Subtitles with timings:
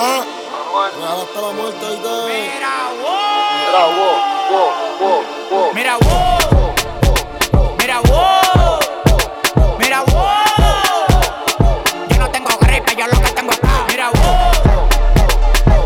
[0.00, 2.08] Ah, hasta la muerte y te.
[2.28, 3.58] Mira, wow.
[5.74, 6.38] Mira, wow.
[7.80, 8.78] Mira, wow.
[9.78, 10.36] Mira, wow.
[12.08, 13.58] Yo no tengo gripe, yo lo que tengo es.
[13.88, 14.52] Mira, wow.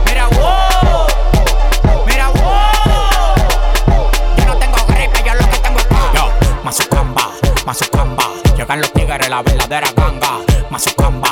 [0.05, 1.07] Mira, wow.
[2.05, 3.35] Mira, wow.
[4.37, 6.13] Yo no tengo gripe, yo lo que tengo es paz.
[6.13, 6.29] Yo.
[8.57, 10.39] Llegan los tigres, la verdadera ganga.
[10.69, 11.32] Mazucamba.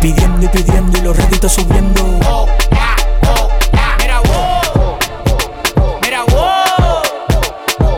[0.00, 2.02] Pidiendo y pidiendo y los réditos subiendo.
[2.26, 2.96] Oh, ya,
[3.28, 3.48] oh.
[3.98, 4.96] Mira, wow.
[6.00, 7.02] Mira, wow.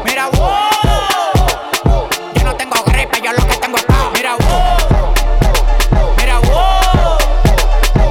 [0.04, 2.08] Mira, wow.
[2.34, 3.96] Yo no tengo gripe, yo lo que tengo es paz.
[4.14, 4.78] Mira, wow.
[6.16, 7.18] Mira, wow.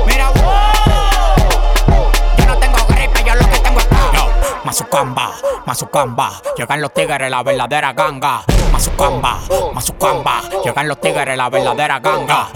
[0.05, 2.11] Mira, wow.
[2.37, 4.13] Yo no tengo gripe, yo lo que tengo es paz.
[4.13, 4.29] Yo,
[4.63, 5.31] Mazucamba,
[5.65, 6.41] Mazucamba.
[6.55, 8.43] Llegan los tigres, la verdadera ganga.
[8.71, 9.39] Mazucamba,
[9.73, 10.41] Mazucamba.
[10.63, 12.49] Llegan los tigres, la verdadera ganga.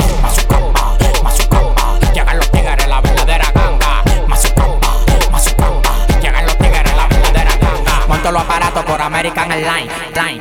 [9.59, 10.39] Line, line.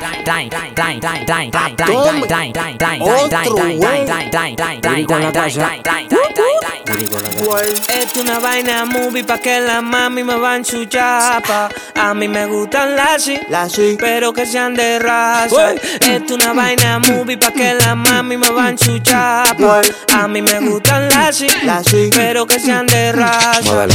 [7.87, 11.69] Es una vaina movie pa' que la mami me van su chapa.
[11.95, 13.23] A mí me gustan las
[13.71, 15.73] sí, pero que sean de raza.
[15.73, 19.81] Es una vaina movie pa' que la mami me van su chapa.
[20.13, 23.87] A mí me gustan las sí, pero que sean de raza.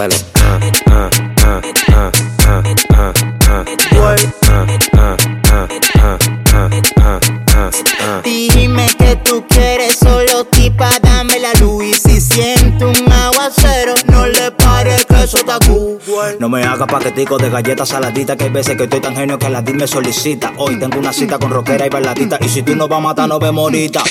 [0.00, 0.39] Dale.
[16.38, 19.48] No me haga paquetico de galletas saladitas Que hay veces que estoy tan genio que
[19.48, 22.74] la DIL me solicita Hoy tengo una cita con rockera y bailadita Y si tú
[22.76, 24.02] no vas a matar, no vemos ahorita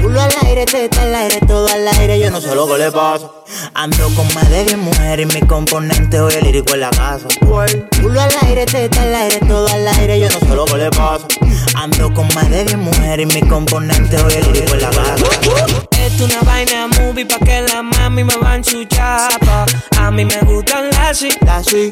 [0.00, 2.92] Culo al aire, teta al aire, todo al aire, yo no sé lo que le
[2.92, 3.30] pasa.
[3.74, 7.26] Ando con más de 10 mujeres y mi componente hoy el lírico en la casa.
[7.40, 10.90] Culo al aire, teta al aire, todo al aire, yo no sé lo que le
[10.90, 11.26] pasa.
[11.74, 15.95] Ando con más de 10 mujeres y mi componente hoy el lírico en la casa.
[16.06, 19.66] Es una vaina movie pa' que la mami me van su chapa.
[19.98, 21.30] A mí me gustan las sí,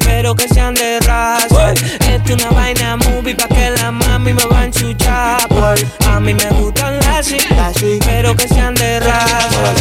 [0.05, 1.73] pero que sean de raza.
[1.73, 5.75] Es una vaina movie pa' que la mami me van su chapa.
[6.07, 9.73] A mí me gustan las sí, pero que sean de raza.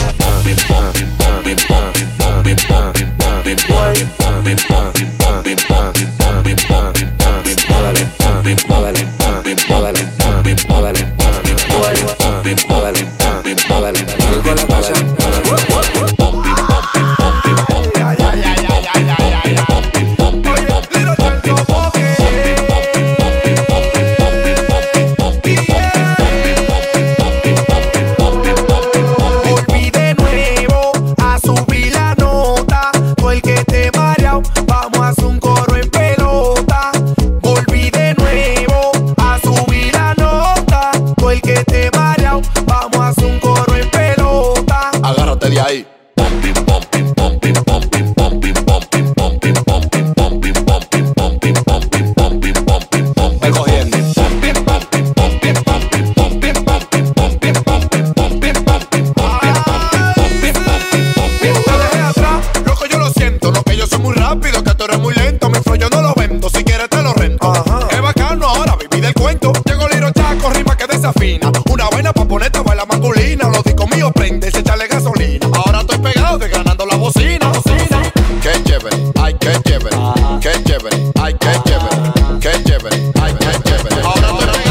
[79.55, 79.97] qué chévere,
[80.41, 81.97] qué chévere, ay, qué chévere,
[82.41, 84.03] qué chévere, ay, qué chévere.
[84.03, 84.65] Ahora tú eres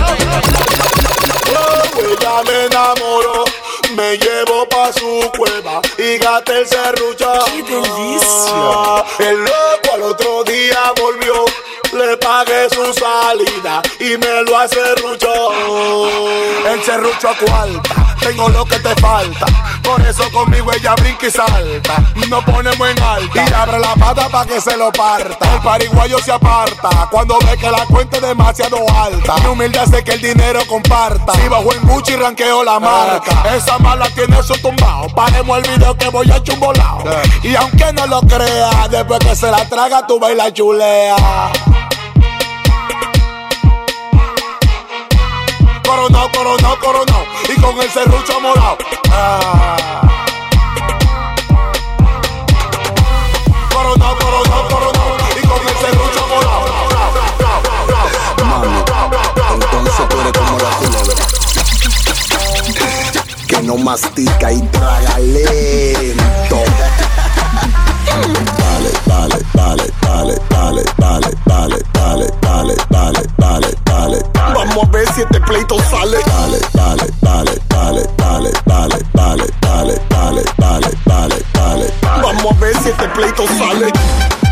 [2.20, 3.46] ella me enamoró,
[3.96, 7.32] me llevo pa' su cueva y gata el serrucho.
[7.46, 9.06] ¡Qué delicia!
[9.20, 11.46] El loco al otro día volvió,
[11.94, 15.32] le pagué su salida y me lo hace rucho
[16.84, 18.16] serrucho a cuarta.
[18.20, 19.46] Tengo lo que te falta.
[19.84, 22.04] Por eso conmigo ella brinca y salta.
[22.30, 23.46] Nos ponemos en alta.
[23.50, 25.54] Y abre la pata para que se lo parta.
[25.54, 26.90] El pariguayo se aparta.
[27.12, 29.36] Cuando ve que la cuenta es demasiado alta.
[29.38, 31.34] Mi humilde hace que el dinero comparta.
[31.34, 33.44] Si bajo en Gucci, ranqueo la marca.
[33.46, 33.58] Eh.
[33.58, 35.08] Esa mala tiene su tumbao.
[35.10, 37.04] Paremos el video que voy a chumbolao.
[37.06, 37.22] Eh.
[37.44, 41.16] Y aunque no lo crea, después que se la traga, tú bailas chulea.
[45.94, 47.26] coronado, coronado, coronado.
[47.50, 48.78] Y con el serrucho morado.
[49.12, 50.02] Ah.
[53.72, 55.18] Coronado, coronado, coronado.
[55.38, 56.66] Y con el serrucho morado.
[59.54, 60.70] entonces tú eres como la.
[63.48, 66.64] Que no mastica y traga lento.
[68.58, 73.83] Dale, dale, dale, dale, dale, dale, dale, dale, dale, dale.
[74.04, 76.18] Vamos a ver si este pleito sale.
[76.26, 81.94] Dale, dale, dale, dale, dale, dale, dale, dale, dale, dale, dale, dale.
[82.22, 84.43] Vamos a ver si este pleito sale.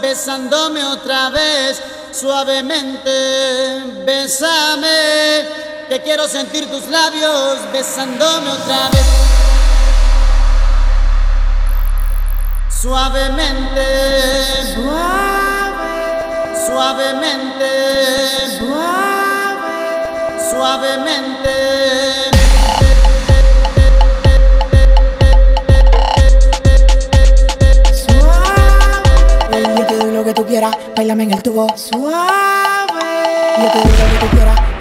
[0.00, 1.82] besándome otra vez,
[2.12, 3.10] suavemente,
[4.04, 4.86] besame,
[5.88, 9.06] que quiero sentir tus labios, besándome otra vez.
[12.80, 13.86] Suavemente,
[16.66, 17.70] suavemente,
[18.58, 19.60] suave,
[20.50, 21.73] suavemente.
[31.04, 32.14] bailame en el tubo suave.
[33.58, 34.73] Yo te digo lo que tú quieras.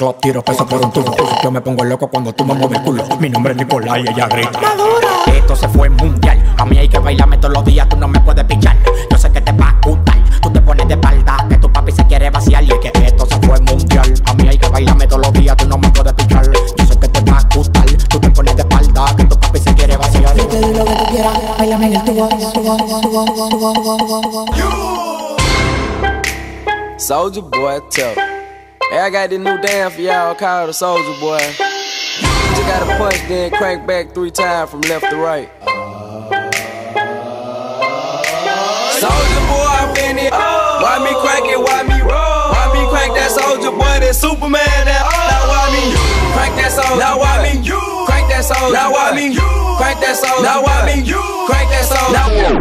[0.00, 1.14] club, tiro peso por un tubo.
[1.42, 3.04] Yo me pongo loco cuando tú me mueves el culo.
[3.18, 4.58] Mi nombre es Nicolás y ella grita.
[4.58, 5.08] Maduro.
[5.26, 6.42] Esto se fue mundial.
[6.56, 8.78] A mí hay que bailarme todos los días, tú no me puedes pichar.
[9.10, 10.16] Yo sé que te va a gustar.
[10.40, 12.64] Tú te pones de espalda, que tu papi se quiere vaciar.
[12.64, 14.14] Y es que esto se fue mundial.
[14.24, 16.50] A mí hay que bailarme todos los días, tú no me puedes pichar.
[16.50, 17.84] Yo sé que te va a gustar.
[18.08, 20.34] Tú te pones de espalda, que tu papi se quiere vaciar.
[20.34, 24.20] Yo te doy lo que tú quieras, bailame en el tubo, tubo, tubo, tubo, tubo,
[24.22, 25.36] tubo.
[26.96, 28.29] Soldier boy, tell.
[28.90, 31.38] Hey, I got this new dance for y'all called the Soldier Boy.
[31.38, 32.26] You
[32.58, 35.46] just gotta punch, then crank back three times from left to right.
[38.98, 40.34] Soldier Boy, I'm in it.
[40.34, 41.62] Why me crank it?
[41.62, 42.50] Why me roll?
[42.50, 44.02] Why me crank that Soldier Boy?
[44.02, 44.58] That Superman?
[44.58, 45.22] That oh.
[45.30, 46.02] Now why me you
[46.34, 46.98] crank that Soldier?
[46.98, 47.78] Now why me you
[48.10, 48.74] crank that Soldier?
[48.74, 49.46] Now why me you
[49.78, 50.42] crank that Soldier?
[50.42, 52.58] Now why me you crank that Soldier?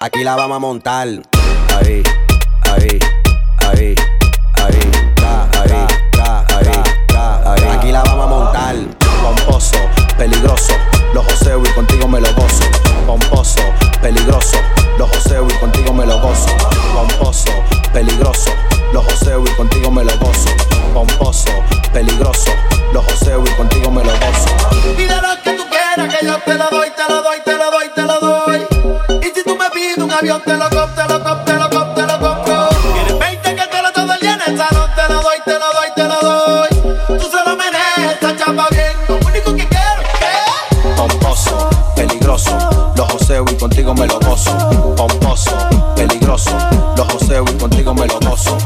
[0.00, 1.08] Aquí la vamos a montar.
[1.74, 2.04] Ahí.
[10.28, 10.74] peligroso,
[11.14, 12.64] lo joseo y contigo me lo gozo.
[13.06, 13.62] Pomposo,
[14.02, 14.58] peligroso,
[14.98, 16.48] lo joseo y contigo me lo gozo.
[16.94, 17.50] Pomposo,
[17.92, 18.50] peligroso,
[18.92, 20.50] lo joseo y contigo me lo gozo.
[20.92, 21.50] Pomposo,
[21.92, 22.50] peligroso,
[22.92, 24.50] lo joseo y contigo me lo gozo.
[24.98, 27.56] Y de lo que tú quieras que yo te lo doy, te lo doy, te
[27.56, 28.66] lo doy, te lo doy.
[29.22, 31.07] Y si tú me pides un avión, te lo compro.
[43.58, 44.06] contigo me.
[44.06, 45.52] Pomposo,
[45.96, 46.56] peligroso,
[46.96, 48.06] los joseo y contigo me.
[48.06, 48.56] Pomposo,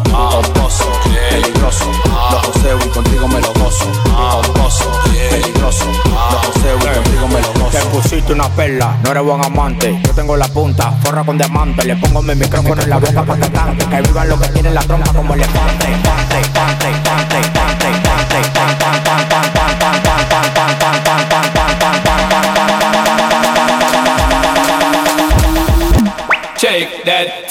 [1.31, 1.85] peligroso,
[2.31, 3.41] los joseo y contigo me.
[3.41, 4.87] Pomposo,
[5.31, 7.71] peligroso, lo joseo y contigo me lo gozo.
[7.71, 10.01] Te pusiste una perla, no eres buen amante.
[10.05, 11.85] Yo tengo la punta, forra con diamante.
[11.85, 13.87] Le pongo mi micrófono en la boca para que cante.
[13.87, 15.87] Que vivan los que tienen la trompa como elefante.
[16.03, 18.92] Pante, pante, pante, pante, pante, pante, pante,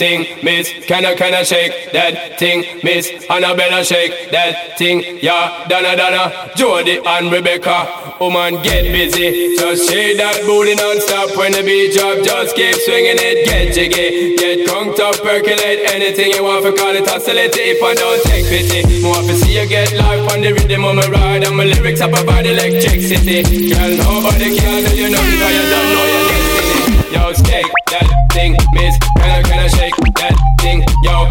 [0.02, 0.66] thing, miss.
[0.90, 3.06] Can I, can I shake that thing, miss?
[3.30, 5.70] Annabella shake that thing, yeah.
[5.70, 8.18] Donna, Donna, Jody and Rebecca.
[8.18, 9.54] Woman, get busy.
[9.62, 12.18] Just shake that booty non-stop when the beat drop.
[12.26, 14.38] Just keep swinging it, get jiggy.
[14.42, 17.54] Get conked up, percolate anything you want for call it oscillate.
[17.54, 20.98] If I don't take pity, more to see you get life on the rhythm of
[20.98, 21.46] my ride.
[21.46, 23.70] And my lyrics up about electricity.
[23.70, 27.14] Girl, nobody can do you nothing cause you don't know your destiny.
[27.14, 28.98] Yo, shake that thing, miss.
[29.18, 29.81] Can I, can I shake?
[31.02, 31.28] Yo,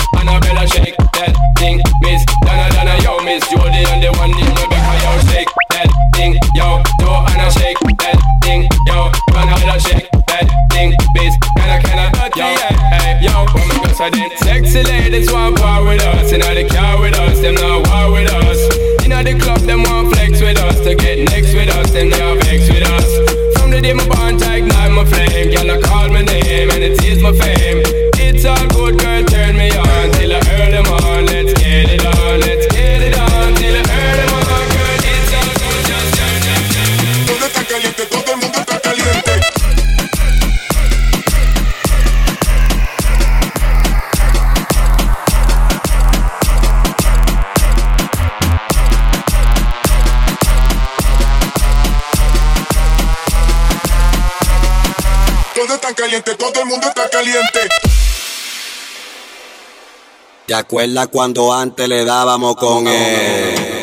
[60.71, 63.83] acuerdas cuando antes le dábamos con él?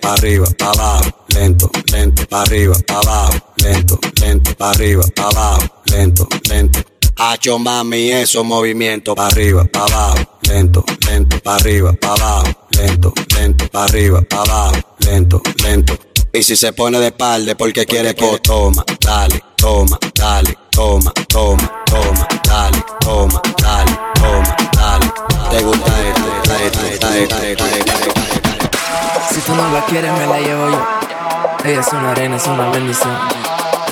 [0.00, 5.26] Pa' arriba, pa' abajo, lento, lento, pa' arriba, pa' abajo, lento, lento, pa' arriba, pa'
[5.26, 6.78] abajo, lento, lento.
[7.16, 13.12] Hacho mami, esos movimientos, pa' arriba, pa' abajo, lento, lento, pa' arriba, pa' abajo, lento,
[13.36, 15.98] lento, pa' arriba, pa' abajo, lento, lento.
[16.32, 21.82] Y si se pone de espalda porque quiere que toma, dale, toma, dale, toma, toma,
[21.86, 24.71] toma, dale, toma, dale, toma.
[29.30, 30.86] Si tú no la quieres, me la llevo yo.
[31.64, 33.12] Ella es una reina, es una bendición.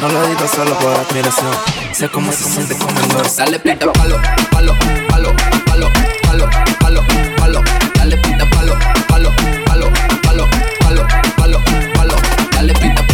[0.01, 1.51] No lo digo solo por admiración.
[1.93, 3.27] Sé cómo se siente dolor.
[3.37, 4.17] Dale pita palo,
[4.51, 4.75] palo,
[5.09, 5.35] palo,
[5.67, 5.91] palo,
[6.23, 6.49] palo,
[6.81, 7.03] palo,
[7.37, 7.63] palo.
[7.95, 8.75] Dale pita palo,
[9.09, 9.31] palo,
[9.67, 9.91] palo,
[10.25, 10.49] palo,
[10.81, 11.59] palo, palo,
[11.95, 12.17] palo.
[12.53, 13.05] Dale pita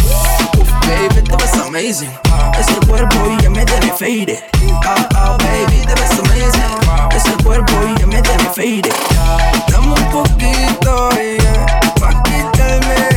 [0.87, 1.21] Baby,
[1.77, 2.09] amazing.
[2.59, 4.39] Ese cuerpo y ya me tiene faded.
[4.83, 7.15] Ah, ah, baby, te ves amazing.
[7.15, 8.93] Ese cuerpo y ya me tiene faded.
[9.67, 11.93] Dame un poquito, yeah.
[11.99, 13.16] Pa' quitarme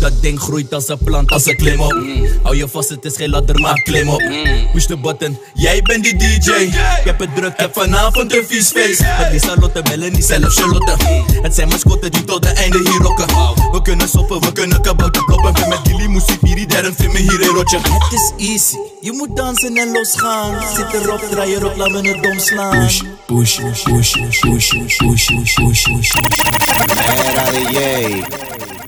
[0.00, 1.96] Dat ding groeit als een plant, als een klim op.
[2.42, 4.20] Hou je vast, het is geen ladder, maar klim op.
[4.20, 4.70] Mm.
[4.72, 6.50] Push de button, jij bent die DJ.
[6.50, 9.00] Ik heb het druk, heb vanavond een vies feest.
[9.04, 10.96] Het is Charlotte, bellen niet zelf Charlotte.
[11.42, 13.26] Het zijn mascotten die tot de einde hier rocken.
[13.72, 15.56] We kunnen soppen, we kunnen kabouter kloppen.
[15.56, 17.78] Vind met die muziek hier, die vind hier in rotje.
[17.78, 20.62] Het is easy, je moet dansen en losgaan.
[20.76, 22.86] Zit erop, draai erop, laat me het dom slaan.
[22.86, 26.12] Push, push, push, push, push, push, push, push, push, push, push,
[26.64, 26.90] push,
[27.72, 28.61] push,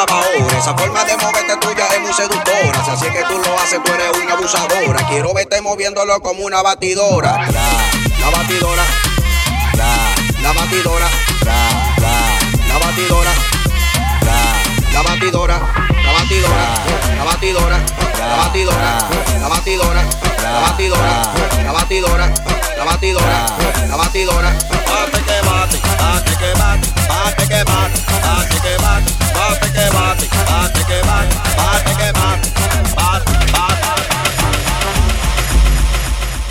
[0.00, 2.84] Esa forma de moverte tuya es muy seductora.
[2.86, 5.06] Si así es que tú lo haces, tú eres una abusadora.
[5.10, 7.46] Quiero verte moviéndolo como una batidora.
[8.18, 8.82] La batidora.
[10.42, 11.06] La batidora.
[11.44, 12.20] La batidora.
[12.66, 13.32] La batidora.
[14.94, 15.99] La batidora.
[16.30, 17.78] La batidora.
[18.18, 18.98] La batidora.
[19.40, 20.04] La batidora.
[20.52, 21.12] La batidora.
[21.64, 22.32] La batidora.
[22.76, 23.46] La batidora.
[23.88, 24.52] La batidora.
[24.90, 30.28] Bate que bate, bate que bate, bate que bate, bate que bate, bate que bate,
[30.46, 32.48] bate que bate, bate que bate,
[32.94, 33.99] bate, bate.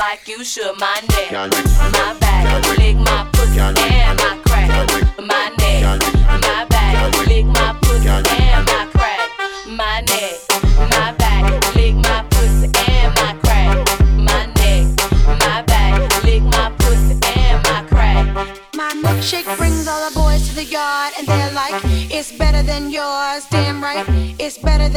[0.00, 0.80] like you should.
[0.80, 3.76] My neck, my back, lick my pussy and
[4.16, 4.70] my crack.
[5.20, 6.00] My neck,
[6.40, 9.20] my back, lick my pussy and my crack.
[9.68, 10.34] My neck,
[10.96, 13.76] my back, lick my pussy and my crack.
[14.16, 14.86] My neck,
[15.44, 18.24] my back, lick my pussy and my crack.
[18.74, 21.74] My milkshake brings all the boys to the yard, and they're like,
[22.10, 23.44] It's better than yours.
[23.50, 24.09] Damn right, it's better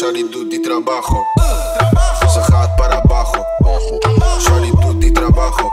[0.00, 1.24] Shari doet trabajo.
[2.32, 3.44] Ze gaat para abajo.
[4.40, 5.70] Shari doet die trabajo.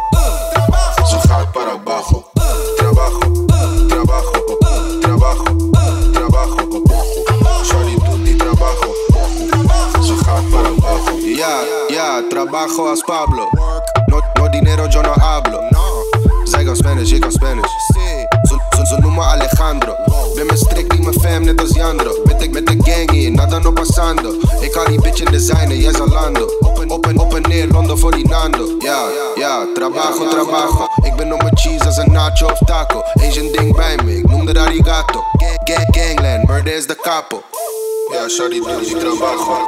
[1.09, 2.23] Ze gaat para abajo.
[2.77, 3.19] Trabajo,
[3.87, 4.31] trabajo,
[5.01, 5.43] trabajo,
[6.13, 6.83] trabajo.
[7.63, 8.93] Shari doet die trabajo.
[10.03, 11.17] Ze gaat para abajo.
[11.35, 13.49] Ja, ja, trabajo als Pablo.
[14.07, 15.59] No, no dinero, yo no hablo.
[16.43, 18.30] Zij kan Spanish, ik kan Spanish.
[19.25, 19.95] Alejandro.
[20.35, 22.11] Ben met strik, niet mijn fam, net als Jandro.
[22.23, 24.33] Met de, met de gang hier, nada no pasando.
[24.59, 26.49] Ik haal die bitch in designer, jij Zalando.
[26.59, 28.75] Op en, op en, op en neer, Londen voor die Nando.
[28.79, 29.03] Ja,
[29.35, 30.85] ja, trabajo, trabajo.
[31.03, 33.01] Ik ben op mijn cheese als een nacho of taco.
[33.13, 35.23] Asian ding bij me, ik noem dat arigato.
[35.31, 37.41] Gang, gang, gangland, murder is de capo.
[38.11, 39.67] Ja, Shari doet die trabajo.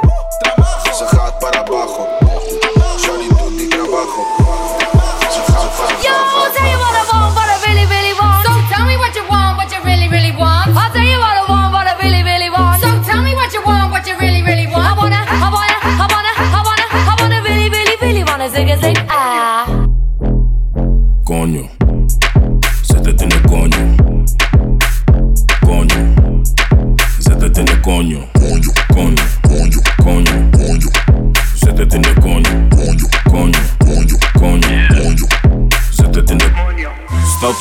[0.96, 2.23] Ze gaat para abajo.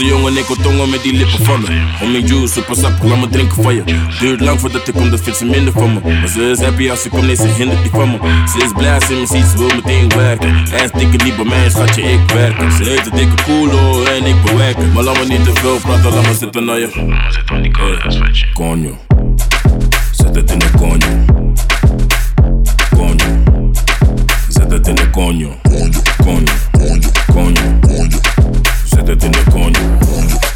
[0.03, 1.67] Stoute jongen, ik wil tongen met die lippen van me.
[1.99, 3.83] Homie juice, super sap, laat me drinken van je.
[4.19, 5.99] Duurt lang voordat ik kom, dat vindt ze minder van me.
[6.19, 8.17] Maar ze is happy als ze komt, nee, ze hindert die van me.
[8.51, 10.55] Ze is blij als ze me ziet, ze wil meteen werken.
[10.69, 12.71] Hij is dikke niet bij mij, schatje, ik werk.
[12.77, 14.91] Ze heet de dikke koelo en ik bewerken.
[14.93, 16.89] Maar laat me niet te veel praten, laat me zitten naar je.
[17.45, 17.71] Hey,
[18.53, 18.97] Coño,
[20.11, 21.25] zet het in de coño.
[22.95, 23.25] Coño,
[24.49, 25.49] zet het in de coño.
[25.61, 26.51] Coño, coño,
[27.33, 28.21] coño, coño.
[28.95, 29.85] Sete ty na koniu,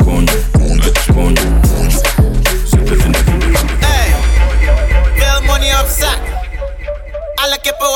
[0.05, 0.37] koniu,
[0.85, 1.47] lecz koniu
[2.65, 3.47] Sete ty na koniu
[5.47, 5.71] money
[7.43, 7.89] Alle kippen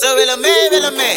[0.00, 1.16] Ze willen willen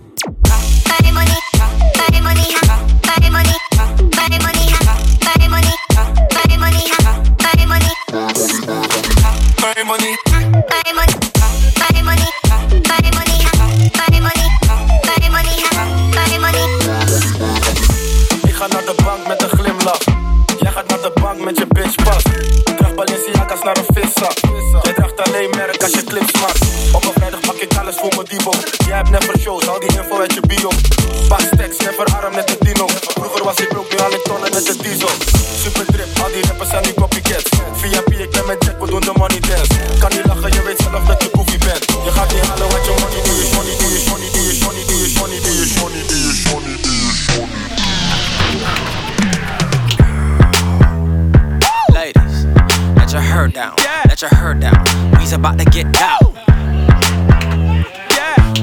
[55.21, 56.17] We's about to get down.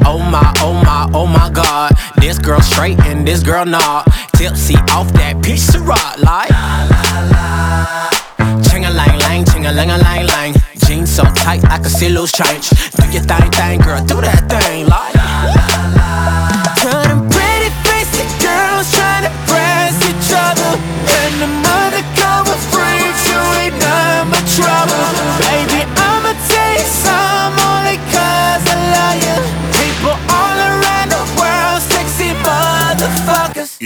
[0.04, 1.92] Oh my, oh my, oh my god.
[2.16, 4.06] This girl straight and this girl not.
[4.34, 6.50] Tipsy off that of rock like.
[8.68, 10.54] Ching a lang lang, ching a lang a lang lang.
[10.84, 12.70] Jeans so tight I can see loose change.
[12.70, 15.17] Do your thing, thing, girl, do that thing like.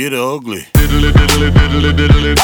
[0.02, 0.66] Get ugly.
[0.74, 2.34] Diddly diddly diddly diddly.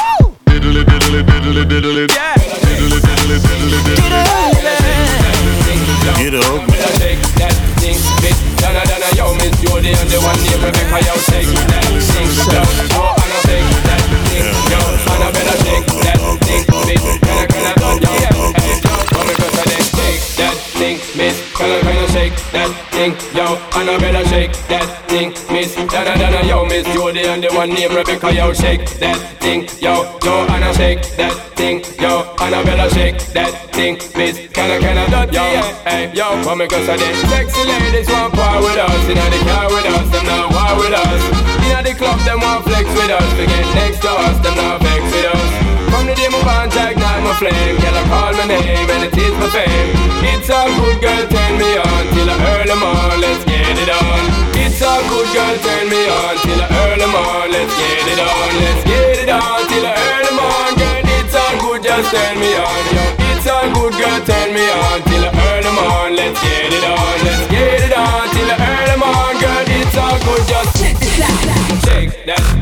[0.47, 2.07] Diddly diddly diddly diddly.
[2.15, 2.39] Yeah.
[2.63, 4.23] Diddly diddly diddly diddly.
[6.19, 6.79] Get ugly.
[8.63, 9.11] Donna, Donna,
[9.59, 10.87] Jody, the one shake that thing,
[11.27, 12.31] shake that thing,
[14.71, 14.83] yo,
[21.17, 24.87] Miss, come and that thing, Miss, kinda, kinda, shake that thing, yo, Annabella, shake that
[25.09, 26.87] thing, Miss, Donna, Donna, yo, Miss.
[26.95, 31.35] Jody, and the one named Rebecca, yo, shake that thing, yo, yo, Anna, shake that
[31.57, 35.43] thing, yo, Annabella, shake that thing, Miss, Can kinda, kinda, yo,
[35.85, 39.39] hey, yo, come and cause I did sexy ladies want part with us, inna the
[39.51, 41.23] car with us, them not war with us.
[41.67, 43.31] Inna the club, them want flex with us.
[43.35, 45.48] We get next to us, them not vex with us.
[46.09, 49.35] The day my band ignite my flame, girl I call my name and it is
[49.37, 49.93] my fame.
[50.25, 53.21] It's a good girl, turn me on till I early morn.
[53.21, 54.25] Let's get it on.
[54.57, 57.53] It's a good girl, turn me on till I early morn.
[57.53, 58.49] Let's get it on.
[58.57, 61.05] Let's get it on till I early morn, girl.
[61.13, 62.85] It's a good, just turn me on.
[62.89, 66.17] Yo, it's a good girl, turn me on till I early morn.
[66.17, 67.17] Let's get it on.
[67.21, 69.65] Let's get it on till I early morn, girl.
[69.77, 71.37] It's a good, just shake that
[71.85, 72.58] thing, shake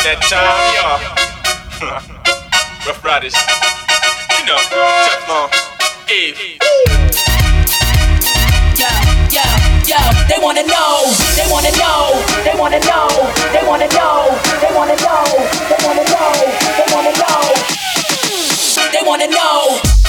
[0.00, 2.00] about that time, y'all.
[2.86, 3.34] Rough Riders.
[4.38, 5.48] You know, Teflon.
[6.08, 6.58] Eve.
[8.80, 8.88] Yo,
[9.30, 9.44] yo,
[9.86, 11.04] yo, they wanna know,
[11.36, 13.08] they wanna know, they wanna know,
[13.52, 15.26] they wanna know, they wanna know,
[15.68, 16.34] they wanna know,
[16.76, 17.54] they wanna know,
[18.92, 19.80] they wanna know.
[19.84, 19.99] Ah,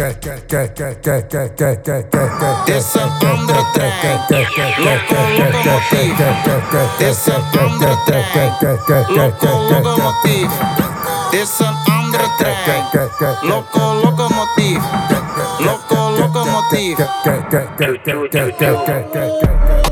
[0.00, 0.16] Ese
[3.20, 3.92] hombre trae
[4.78, 6.24] loco, loco motivo.
[7.00, 8.24] Ese hombre trae
[9.10, 10.54] loco, loco motivo.
[11.32, 12.80] Ese hombre trae
[13.42, 14.88] loco, loco motivo.
[15.60, 17.04] Loco, loco motivo.
[17.78, 18.88] Chuchu, chuchu, chuchu,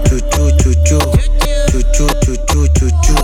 [0.08, 1.00] chuchu, chuchu,
[2.46, 3.16] chuchu,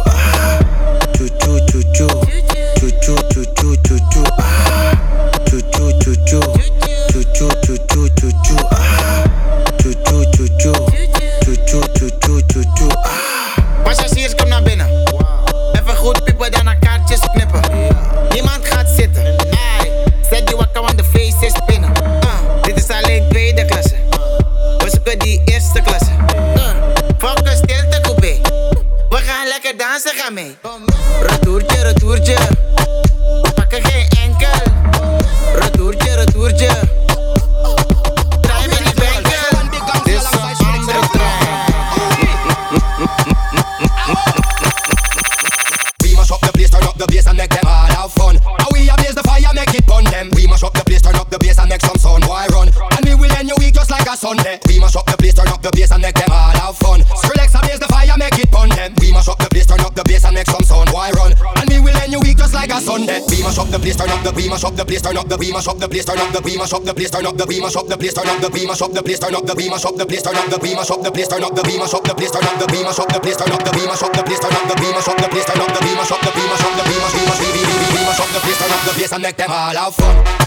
[1.16, 2.23] chuchu, chuchu.
[64.85, 66.73] the place, turn up the we mash up the place, turn up the we mash
[66.73, 68.66] up the place, turn up the we mash up the place, turn up the we
[68.66, 70.59] mash up the place, turn up the we mash up the place, turn up the
[70.61, 72.59] we mash up the place, turn up the we mash up the place, turn up
[72.61, 74.53] the we mash up the place, turn up the we mash up the place, turn
[74.53, 76.44] up the we mash up the place, turn up the we mash up the place,
[76.44, 78.40] turn up the we mash up the place, turn up the we mash up the
[78.44, 80.43] place, turn up the place, and make them all have fun.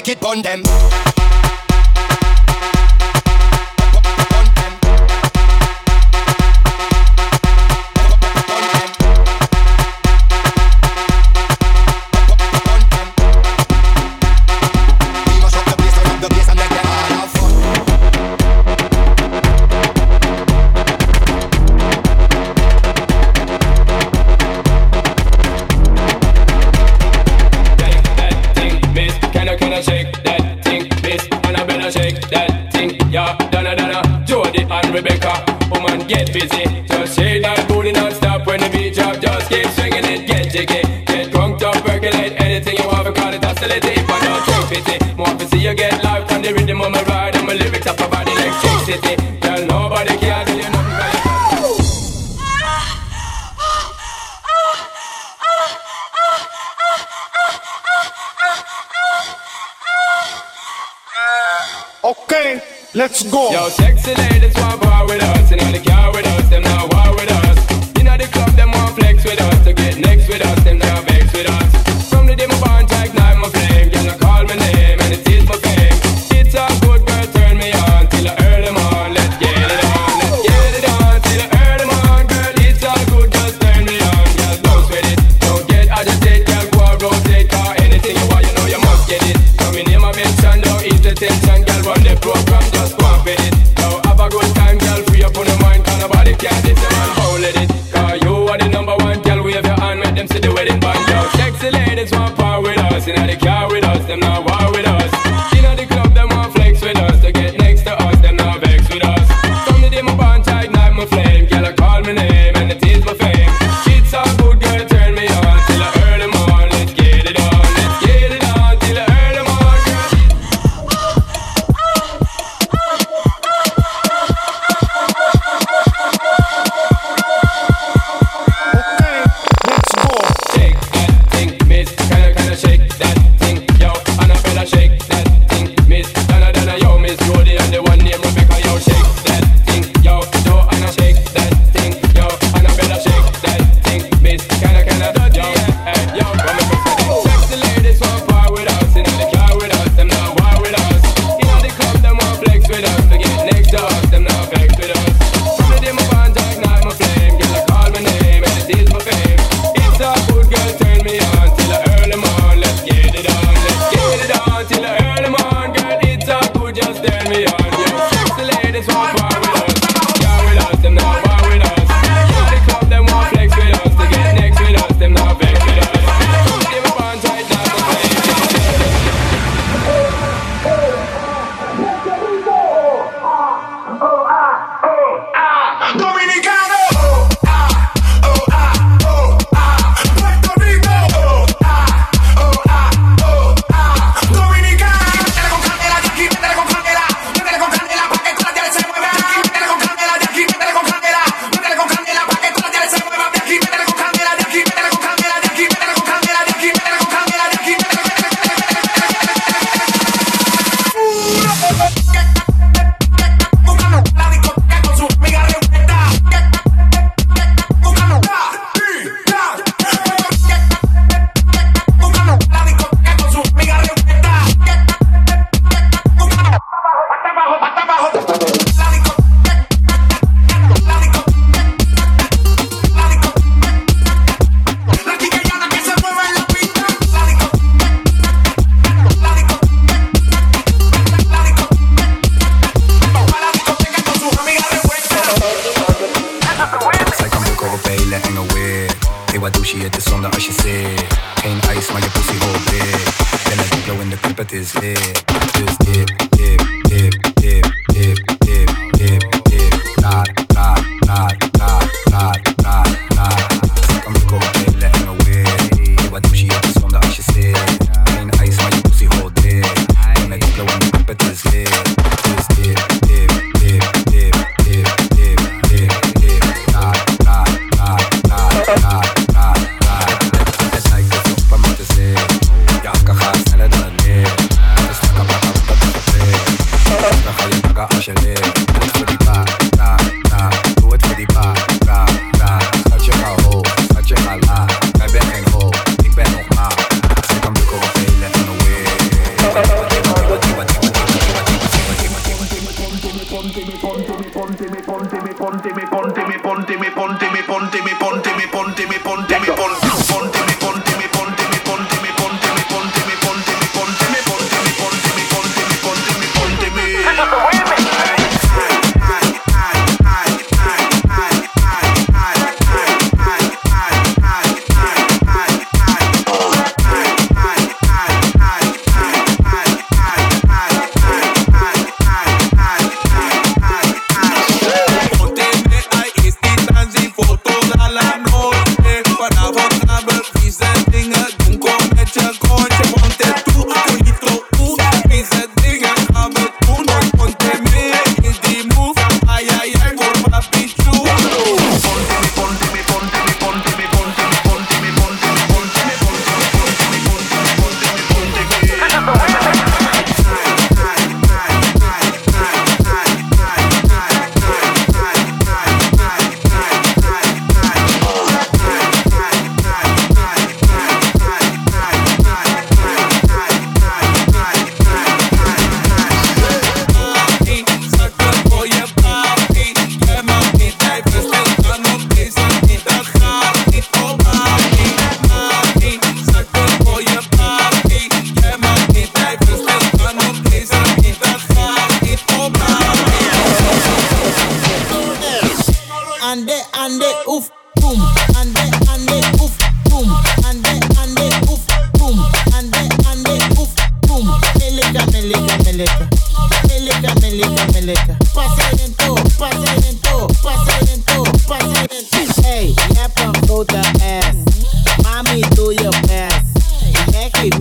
[0.00, 1.09] make it on them.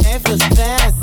[0.05, 0.98] If it's fast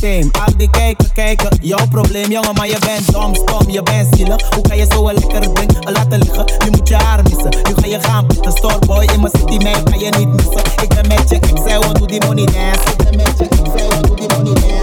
[0.00, 0.28] same.
[0.44, 4.54] Al die kijken, kijken, jouw probleem, jongen, maar je bent dom, stom, je bent zielig.
[4.54, 6.44] Hoe kan je zo een lekker ding laten liggen?
[6.64, 8.52] Nu moet je haar missen, nu ga je gaan pitten.
[8.52, 10.62] Storeboy in mijn city, man kan je niet missen.
[10.82, 12.90] Ik ben met je, ik zei, want doe die money dance.
[12.90, 14.77] Ik ben met je, ik zei, want doe die money dance.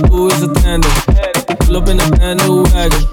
[0.00, 0.86] Doe is het einde.
[1.56, 3.08] Pull up in een brand new wagon.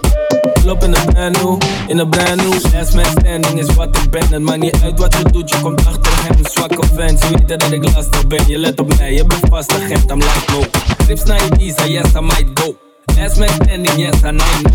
[0.54, 1.58] Pull up in een brand new,
[1.88, 2.74] in een brand new.
[2.74, 4.28] Last man standing is wat ik ben.
[4.30, 6.36] Het maakt niet uit wat je doet, je komt achter hem.
[6.44, 8.48] Zwakke fans, weet dat ik lastig ben.
[8.48, 10.64] Je let op mij, je bent vast agent, I'm like no.
[11.06, 12.76] Trips naar visa, yes I might go.
[13.16, 14.66] Last man standing, yes I know.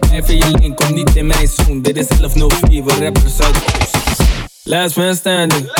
[0.00, 1.82] Blijf in je link, kom niet in mijn zoen.
[1.82, 4.22] Dit is 1104, we rappers uit de oost.
[4.62, 5.72] Last man standing.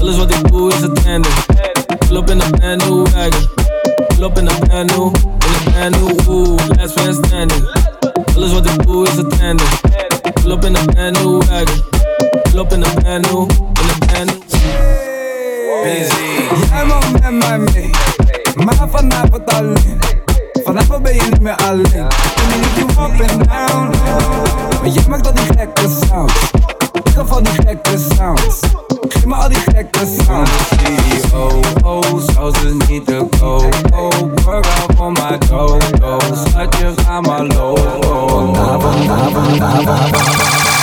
[0.00, 1.28] Alles wat ik doe is het einde.
[2.08, 3.65] Pull up in een brand new wagon.
[4.18, 6.56] Lup in a brand new, in a brand new, ooh.
[6.76, 7.66] last man standing.
[8.34, 9.32] Alles wat ik doe is het
[10.66, 11.82] in a brand new wagon.
[12.54, 14.32] Lup in a brand new, in de Manu.
[15.82, 16.70] Busy.
[16.70, 17.90] Jij mag met mij mee,
[18.54, 19.98] maar vanavond alleen.
[20.64, 21.84] Vanavond ben je niet meer alleen.
[21.84, 23.90] Ik ben niet you up and down,
[24.80, 26.32] maar jij maakt dat die gekke sound.
[27.16, 28.60] Hou van die gekke sounds.
[29.08, 30.50] Geef me al die gekke sounds.
[30.68, 33.56] CEO, oh, zo ze niet te go.
[33.94, 35.38] Oh, work out on my
[36.78, 37.78] je ga maar low.
[37.78, 40.75] Vanavond, vanavond, vanavond.